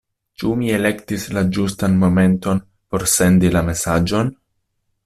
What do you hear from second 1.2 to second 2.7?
la ĝustan momenton